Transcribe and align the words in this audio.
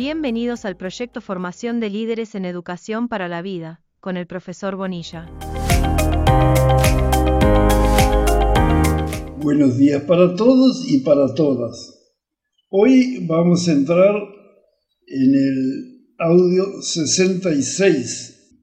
Bienvenidos 0.00 0.64
al 0.64 0.78
proyecto 0.78 1.20
Formación 1.20 1.78
de 1.78 1.90
Líderes 1.90 2.34
en 2.34 2.46
Educación 2.46 3.06
para 3.06 3.28
la 3.28 3.42
Vida, 3.42 3.84
con 4.00 4.16
el 4.16 4.26
profesor 4.26 4.74
Bonilla. 4.74 5.28
Buenos 9.42 9.76
días 9.76 10.02
para 10.04 10.34
todos 10.36 10.90
y 10.90 11.00
para 11.00 11.34
todas. 11.34 12.14
Hoy 12.70 13.26
vamos 13.26 13.68
a 13.68 13.72
entrar 13.72 14.14
en 15.06 15.34
el 15.34 16.14
audio 16.16 16.80
66, 16.80 18.62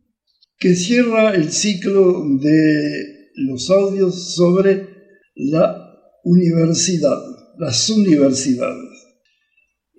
que 0.57 0.73
cierra 0.73 1.35
el 1.35 1.51
ciclo 1.51 2.25
de 2.41 3.29
los 3.35 3.69
audios 3.69 4.33
sobre 4.33 4.87
la 5.35 5.87
universidad, 6.23 7.21
las 7.59 7.87
universidades. 7.91 8.86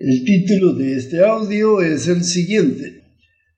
El 0.00 0.24
título 0.24 0.74
de 0.74 0.96
este 0.96 1.24
audio 1.24 1.82
es 1.82 2.06
el 2.06 2.22
siguiente. 2.22 3.02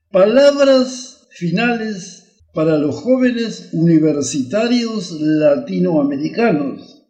Palabras 0.09 1.27
finales 1.29 2.47
para 2.51 2.79
los 2.79 2.95
jóvenes 2.95 3.69
universitarios 3.73 5.11
latinoamericanos. 5.21 7.03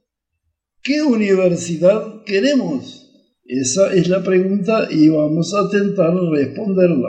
¿Qué 0.83 1.01
universidad 1.01 2.25
queremos? 2.25 3.09
Esa 3.45 3.93
es 3.93 4.09
la 4.09 4.21
pregunta 4.21 4.89
y 4.91 5.07
vamos 5.07 5.53
a 5.53 5.61
intentar 5.63 6.13
responderla. 6.13 7.07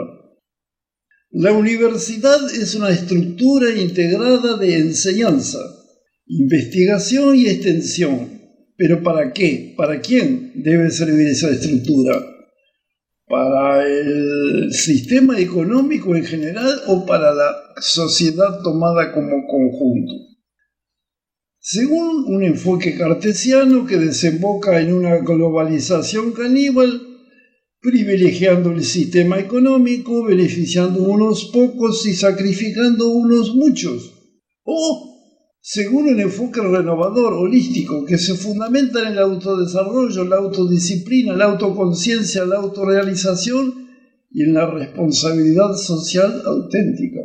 La 1.31 1.51
universidad 1.51 2.39
es 2.55 2.73
una 2.73 2.91
estructura 2.91 3.69
integrada 3.75 4.55
de 4.55 4.77
enseñanza, 4.77 5.59
investigación 6.25 7.35
y 7.35 7.47
extensión 7.47 8.42
pero 8.77 9.03
¿para 9.03 9.31
qué? 9.33 9.73
¿Para 9.77 9.99
quién 10.01 10.51
debe 10.55 10.89
servir 10.91 11.27
esa 11.27 11.49
estructura? 11.49 12.21
¿Para 13.27 13.87
el 13.87 14.73
sistema 14.73 15.39
económico 15.39 16.15
en 16.15 16.25
general 16.25 16.81
o 16.87 17.05
para 17.05 17.33
la 17.33 17.55
sociedad 17.81 18.61
tomada 18.63 19.11
como 19.11 19.47
conjunto? 19.47 20.13
Según 21.59 22.25
un 22.27 22.43
enfoque 22.43 22.97
cartesiano 22.97 23.85
que 23.85 23.97
desemboca 23.97 24.81
en 24.81 24.93
una 24.93 25.17
globalización 25.17 26.33
caníbal, 26.33 27.01
privilegiando 27.79 28.71
el 28.71 28.83
sistema 28.83 29.39
económico, 29.39 30.23
beneficiando 30.23 31.03
unos 31.03 31.45
pocos 31.53 32.05
y 32.05 32.13
sacrificando 32.15 33.07
unos 33.09 33.55
muchos. 33.55 34.13
O 34.63 35.12
según 35.65 36.09
un 36.09 36.19
enfoque 36.19 36.59
renovador, 36.59 37.35
holístico, 37.35 38.03
que 38.03 38.17
se 38.17 38.35
fundamenta 38.35 38.99
en 38.99 39.13
el 39.13 39.19
autodesarrollo, 39.19 40.25
la 40.25 40.35
autodisciplina, 40.35 41.37
la 41.37 41.45
autoconciencia, 41.45 42.43
la 42.43 42.57
autorrealización 42.57 43.87
y 44.29 44.43
en 44.43 44.55
la 44.55 44.69
responsabilidad 44.69 45.73
social 45.75 46.41
auténtica. 46.45 47.21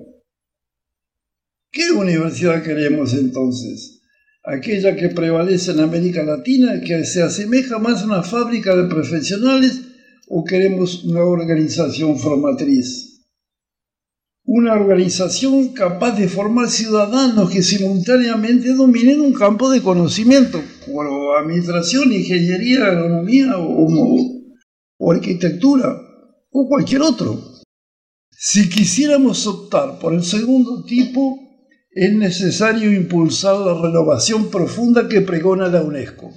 ¿Qué 1.72 1.90
universidad 1.90 2.62
queremos 2.62 3.12
entonces? 3.12 4.02
¿Aquella 4.44 4.94
que 4.94 5.08
prevalece 5.08 5.72
en 5.72 5.80
América 5.80 6.22
Latina, 6.22 6.80
que 6.80 7.04
se 7.04 7.22
asemeja 7.22 7.80
más 7.80 8.02
a 8.02 8.04
una 8.04 8.22
fábrica 8.22 8.76
de 8.76 8.88
profesionales, 8.88 9.80
o 10.28 10.44
queremos 10.44 11.02
una 11.02 11.24
organización 11.24 12.16
formatriz? 12.16 13.07
Una 14.50 14.72
organización 14.72 15.74
capaz 15.74 16.12
de 16.12 16.26
formar 16.26 16.70
ciudadanos 16.70 17.50
que 17.50 17.62
simultáneamente 17.62 18.72
dominen 18.72 19.20
un 19.20 19.34
campo 19.34 19.68
de 19.68 19.82
conocimiento, 19.82 20.62
como 20.86 21.34
administración, 21.34 22.10
ingeniería, 22.10 22.86
agronomía 22.86 23.58
o, 23.58 25.12
arquitectura, 25.12 25.94
o 26.50 26.66
cualquier 26.66 27.02
otro. 27.02 27.38
Si 28.30 28.70
quisiéramos 28.70 29.46
optar 29.46 29.98
por 29.98 30.14
el 30.14 30.24
segundo 30.24 30.82
tipo, 30.82 31.38
es 31.90 32.10
necesario 32.14 32.90
impulsar 32.90 33.54
la 33.54 33.74
renovación 33.74 34.48
profunda 34.48 35.10
que 35.10 35.20
pregona 35.20 35.68
la 35.68 35.82
UNESCO. 35.82 36.32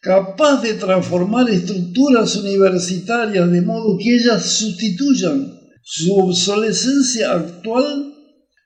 Capaz 0.00 0.60
de 0.60 0.74
transformar 0.74 1.48
estructuras 1.50 2.34
universitarias 2.34 3.48
de 3.48 3.62
modo 3.62 3.96
que 3.96 4.16
ellas 4.16 4.44
sustituyan 4.44 5.55
su 5.88 6.16
obsolescencia 6.16 7.30
actual 7.30 8.12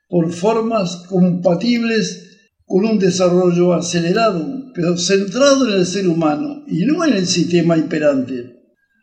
por 0.09 0.33
formas 0.33 1.05
compatibles 1.07 2.39
con 2.65 2.83
un 2.83 2.97
desarrollo 2.97 3.73
acelerado, 3.73 4.43
pero 4.73 4.97
centrado 4.97 5.69
en 5.69 5.75
el 5.81 5.85
ser 5.85 6.07
humano 6.07 6.63
y 6.67 6.83
no 6.85 7.05
en 7.05 7.13
el 7.13 7.27
sistema 7.27 7.77
imperante. 7.77 8.55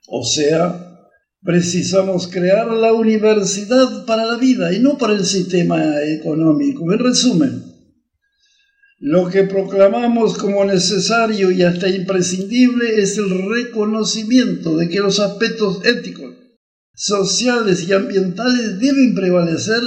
O 0.09 0.25
sea, 0.25 1.07
precisamos 1.45 2.27
crear 2.27 2.67
la 2.67 2.93
universidad 2.93 4.05
para 4.05 4.27
la 4.27 4.37
vida 4.37 4.73
y 4.73 4.81
no 4.81 4.99
para 4.99 5.13
el 5.13 5.25
sistema 5.25 6.03
económico. 6.03 6.93
En 6.93 6.99
resumen, 6.99 7.63
lo 8.99 9.29
que 9.29 9.45
proclamamos 9.45 10.37
como 10.39 10.65
necesario 10.65 11.53
y 11.53 11.63
hasta 11.63 11.89
imprescindible 11.89 13.01
es 13.01 13.17
el 13.17 13.49
reconocimiento 13.49 14.77
de 14.77 14.89
que 14.89 14.99
los 14.99 15.21
aspectos 15.21 15.87
éticos, 15.87 16.28
sociales 16.99 17.89
y 17.89 17.93
ambientales 17.93 18.81
deben 18.81 19.15
prevalecer 19.15 19.81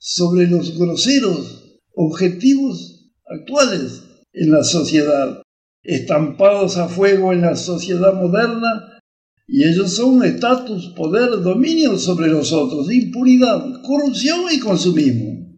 sobre 0.00 0.48
los 0.48 0.76
groseros 0.76 1.78
objetivos 1.94 3.12
actuales 3.24 4.02
en 4.32 4.50
la 4.50 4.64
sociedad, 4.64 5.42
estampados 5.84 6.76
a 6.76 6.88
fuego 6.88 7.32
en 7.32 7.42
la 7.42 7.54
sociedad 7.54 8.14
moderna, 8.14 8.98
y 9.46 9.64
ellos 9.64 9.92
son 9.92 10.24
estatus, 10.24 10.92
poder, 10.96 11.40
dominio 11.40 11.96
sobre 11.98 12.28
los 12.28 12.52
otros, 12.52 12.92
impunidad, 12.92 13.64
corrupción 13.82 14.40
y 14.50 14.58
consumismo. 14.58 15.56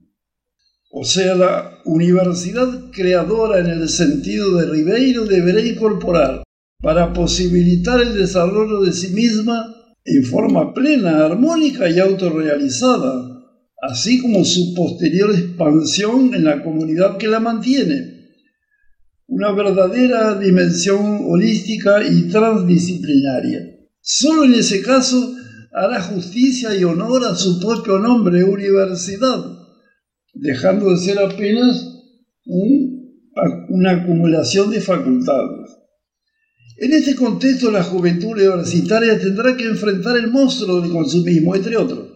O 0.91 1.05
sea, 1.05 1.35
la 1.35 1.79
universidad 1.87 2.91
creadora 2.91 3.61
en 3.61 3.67
el 3.67 3.89
sentido 3.89 4.59
de 4.59 4.67
Ribeiro 4.67 5.25
deberá 5.25 5.63
incorporar, 5.63 6.43
para 6.83 7.15
posibilitar 7.15 8.03
el 8.03 8.15
desarrollo 8.15 8.83
de 8.83 8.93
sí 8.93 9.09
misma, 9.09 9.82
en 10.05 10.25
forma 10.25 10.75
plena, 10.75 11.25
armónica 11.25 11.89
y 11.89 11.99
autorrealizada, 11.99 13.33
así 13.81 14.21
como 14.21 14.45
su 14.45 14.75
posterior 14.75 15.31
expansión 15.31 16.35
en 16.35 16.45
la 16.45 16.63
comunidad 16.63 17.19
que 17.19 17.29
la 17.29 17.41
mantiene. 17.41 18.13
Una 19.27 19.53
verdadera 19.53 20.39
dimensión 20.39 21.23
holística 21.27 22.03
y 22.07 22.29
transdisciplinaria. 22.29 23.61
Solo 24.01 24.45
en 24.45 24.55
ese 24.55 24.83
caso 24.83 25.35
hará 25.73 26.03
justicia 26.03 26.77
y 26.77 26.85
honor 26.85 27.25
a 27.25 27.35
su 27.35 27.59
propio 27.61 27.99
nombre, 27.99 28.45
universidad, 28.45 29.45
dejando 30.35 30.91
de 30.91 30.97
ser 30.99 31.19
apenas 31.19 31.89
una 33.69 33.91
acumulación 33.93 34.71
de 34.71 34.81
facultades. 34.81 35.82
En 36.83 36.93
este 36.93 37.15
contexto, 37.15 37.71
la 37.71 37.85
juventud 37.85 38.31
universitaria 38.31 39.17
tendrá 39.17 39.57
que 39.57 39.67
enfrentar 39.67 40.17
el 40.17 40.33
monstruo 40.33 40.81
del 40.81 40.91
consumismo, 40.91 41.55
entre 41.55 41.77
otros, 41.77 42.09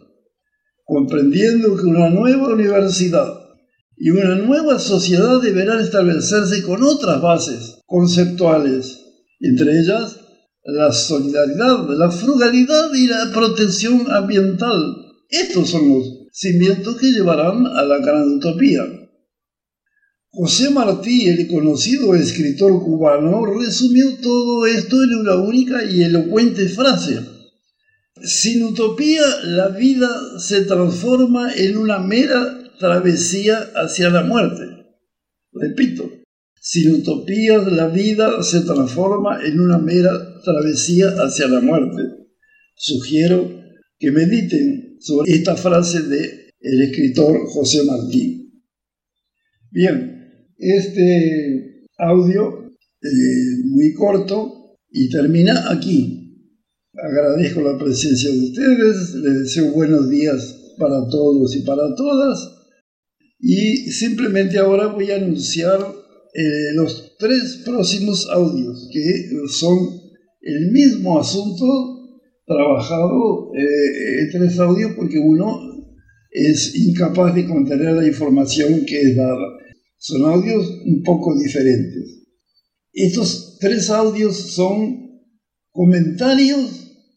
comprendiendo 0.82 1.76
que 1.76 1.86
una 1.86 2.10
nueva 2.10 2.48
universidad 2.48 3.32
y 3.96 4.10
una 4.10 4.34
nueva 4.34 4.80
sociedad 4.80 5.40
deberán 5.40 5.78
establecerse 5.78 6.64
con 6.64 6.82
otras 6.82 7.22
bases 7.22 7.78
conceptuales, 7.86 8.98
entre 9.38 9.70
ellas 9.70 10.18
la 10.64 10.90
solidaridad, 10.92 11.88
la 11.90 12.10
frugalidad 12.10 12.92
y 12.92 13.06
la 13.06 13.30
protección 13.32 14.10
ambiental. 14.10 14.96
Estos 15.28 15.70
son 15.70 15.88
los 15.90 16.26
cimientos 16.32 16.96
que 16.96 17.12
llevarán 17.12 17.68
a 17.68 17.84
la 17.84 17.98
gran 17.98 18.24
utopía. 18.32 18.82
José 20.38 20.68
Martí, 20.68 21.28
el 21.28 21.48
conocido 21.48 22.14
escritor 22.14 22.84
cubano, 22.84 23.46
resumió 23.46 24.18
todo 24.20 24.66
esto 24.66 25.02
en 25.02 25.14
una 25.14 25.36
única 25.36 25.82
y 25.82 26.02
elocuente 26.02 26.68
frase. 26.68 27.20
Sin 28.22 28.62
utopía, 28.64 29.22
la 29.44 29.68
vida 29.68 30.38
se 30.38 30.66
transforma 30.66 31.54
en 31.54 31.78
una 31.78 32.00
mera 32.00 32.70
travesía 32.78 33.70
hacia 33.76 34.10
la 34.10 34.24
muerte. 34.24 34.64
Repito, 35.52 36.10
sin 36.60 36.96
utopías 36.96 37.72
la 37.72 37.88
vida 37.88 38.42
se 38.42 38.60
transforma 38.60 39.42
en 39.42 39.58
una 39.58 39.78
mera 39.78 40.42
travesía 40.42 41.14
hacia 41.16 41.48
la 41.48 41.62
muerte. 41.62 42.02
Sugiero 42.74 43.58
que 43.98 44.10
mediten 44.10 44.98
sobre 45.00 45.32
esta 45.32 45.56
frase 45.56 46.02
de 46.02 46.50
el 46.60 46.82
escritor 46.82 47.46
José 47.46 47.84
Martí. 47.84 48.52
Bien, 49.70 50.15
este 50.58 51.86
audio 51.98 52.72
eh, 53.02 53.08
muy 53.64 53.92
corto 53.94 54.76
y 54.90 55.08
termina 55.10 55.70
aquí. 55.70 56.22
Agradezco 56.92 57.60
la 57.60 57.78
presencia 57.78 58.30
de 58.30 58.38
ustedes, 58.38 59.14
les 59.14 59.40
deseo 59.40 59.72
buenos 59.72 60.08
días 60.08 60.74
para 60.78 61.06
todos 61.08 61.54
y 61.56 61.62
para 61.62 61.94
todas. 61.94 62.38
Y 63.38 63.90
simplemente 63.90 64.58
ahora 64.58 64.86
voy 64.86 65.10
a 65.10 65.16
anunciar 65.16 65.78
eh, 66.34 66.72
los 66.74 67.16
tres 67.18 67.62
próximos 67.64 68.28
audios, 68.30 68.88
que 68.92 69.30
son 69.48 69.78
el 70.40 70.70
mismo 70.70 71.18
asunto, 71.18 71.64
trabajado 72.46 73.50
eh, 73.54 74.28
tres 74.32 74.58
audios 74.58 74.92
porque 74.96 75.18
uno 75.18 75.60
es 76.30 76.74
incapaz 76.76 77.34
de 77.34 77.46
contener 77.46 77.94
la 77.94 78.06
información 78.06 78.84
que 78.86 79.00
es 79.00 79.16
dada. 79.16 79.65
Son 79.98 80.24
audios 80.24 80.66
un 80.84 81.02
poco 81.02 81.38
diferentes. 81.38 82.24
Estos 82.92 83.58
tres 83.60 83.90
audios 83.90 84.36
son 84.54 85.06
comentarios 85.70 86.70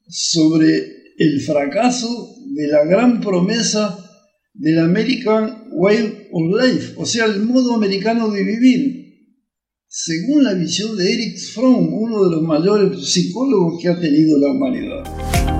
sobre 0.07 0.99
el 1.17 1.41
fracaso 1.41 2.35
de 2.55 2.67
la 2.67 2.83
gran 2.85 3.21
promesa 3.21 3.97
del 4.53 4.79
American 4.79 5.69
Way 5.71 6.27
of 6.31 6.61
Life, 6.61 6.93
o 6.97 7.05
sea, 7.05 7.25
el 7.25 7.41
modo 7.45 7.75
americano 7.75 8.29
de 8.29 8.43
vivir. 8.43 8.99
Según 9.87 10.43
la 10.43 10.53
visión 10.53 10.97
de 10.97 11.13
Eric 11.13 11.39
Fromm, 11.53 11.93
uno 11.93 12.25
de 12.25 12.35
los 12.35 12.41
mayores 12.43 13.09
psicólogos 13.09 13.81
que 13.81 13.87
ha 13.87 13.99
tenido 13.99 14.37
la 14.37 14.51
humanidad. 14.51 15.58